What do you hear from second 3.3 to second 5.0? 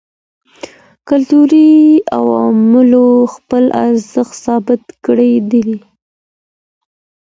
خپل ارزښت ثابت